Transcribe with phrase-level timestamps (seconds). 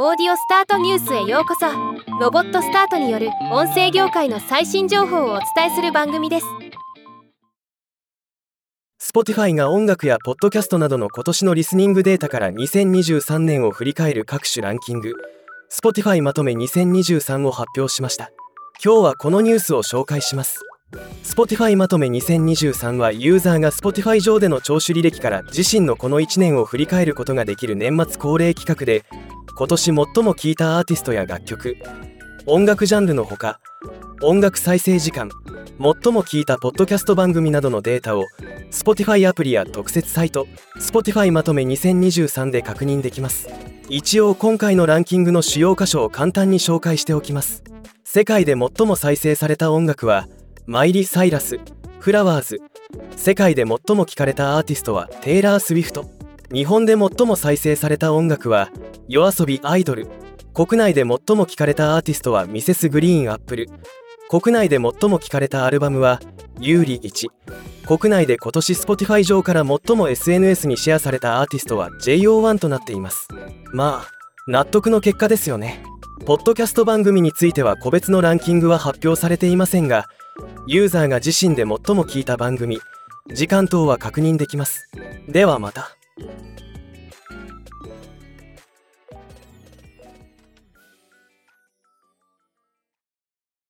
[0.00, 1.66] オーディオスタートニュースへようこそ。
[2.20, 6.46] ロボットスタートによる音声業界の最新情報をお伝えする番組です。
[9.02, 15.14] Spotify が音楽やポッドキャストなどの今年のリスニングデータから2023年を振り返る各種ランキング。
[15.68, 18.30] Spotify まとめ2023を発表しました。
[18.80, 20.64] 今日はこのニュースを紹介します。
[21.24, 29.04] Spotify まとめ2023はユーザーが Spotify 上での聴取履歴から自身のこの1年を振り返ることができる年末恒例企画で
[29.58, 31.76] 今年最も聴いたアーティストや楽曲。
[32.46, 33.58] 音楽ジャンルのほか
[34.22, 35.28] 音楽再生時間
[36.04, 38.24] 最も聴いたポッドキャスト番組などのデータを
[38.70, 43.48] Spotify アプリや特設サイト Spotify まとめ2023で確認できます。
[43.88, 47.64] 一応今回のランキングの主要箇所を簡単に紹介しておきます。
[48.04, 50.28] 世界で最も再生された音楽は
[50.66, 51.58] マイリ・サイラス
[51.98, 52.60] フラワーズ
[53.16, 56.17] 世界で最も聴かれたアーティストはテイラー・スウィフト
[56.52, 58.70] 日本で最も再生された音楽は
[59.08, 60.08] yoasobi アイドル。
[60.54, 63.68] 国内で最も聴かれたアーティストはミセスグリーンアップル。
[64.30, 66.20] 国内で最も聴かれたアルバムは
[66.60, 67.28] ユーリ1
[67.86, 73.28] 国内で今年 Spotify 上から最も SNS にシェアされたアーティストは JO1 となっています。
[73.72, 74.10] まあ
[74.46, 75.82] 納得の結果ですよね。
[76.26, 80.06] ポッドキャスト番組については個別のランキングは発表されていませんが
[80.66, 82.80] ユーザーが自身で最も聞いた番組
[83.32, 84.90] 時間等は確認できます。
[85.28, 85.97] ではまた。